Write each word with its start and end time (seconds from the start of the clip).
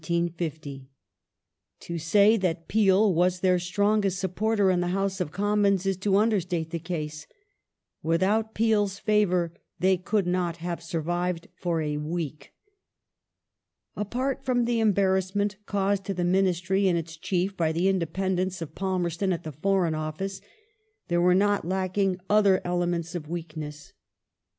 To 0.01 1.99
say 1.99 2.35
that 2.35 2.67
Peel 2.67 3.13
was 3.13 3.41
their 3.41 3.59
strongest 3.59 4.17
supporter 4.19 4.71
in 4.71 4.79
the 4.79 4.87
House 4.97 5.21
of 5.21 5.31
Commons 5.31 5.85
is 5.85 5.95
to 5.97 6.15
under 6.15 6.39
state 6.39 6.71
the 6.71 6.79
case; 6.79 7.27
without 8.01 8.55
Peel's 8.55 8.97
favour 8.97 9.53
they 9.77 9.97
could 9.97 10.25
not 10.25 10.57
have 10.57 10.81
survived 10.81 11.49
for 11.53 11.83
a 11.83 11.97
week. 11.97 12.51
Apai't 13.95 14.43
from 14.43 14.65
the 14.65 14.79
embarrassment 14.79 15.57
caused 15.67 16.05
to 16.05 16.15
the 16.15 16.23
Ministry 16.25 16.87
and 16.87 16.97
its 16.97 17.15
chief 17.15 17.55
by 17.55 17.71
the 17.71 17.87
independence 17.87 18.59
of 18.59 18.73
Palmei 18.73 19.11
ston 19.13 19.31
at 19.31 19.43
the 19.43 19.51
Foreign 19.51 19.93
Office, 19.93 20.41
there 21.09 21.21
were 21.21 21.35
not 21.35 21.63
lacking 21.63 22.19
other 22.27 22.59
elements 22.65 23.13
of 23.13 23.29
weakness. 23.29 23.93